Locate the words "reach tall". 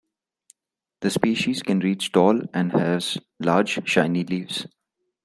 1.81-2.41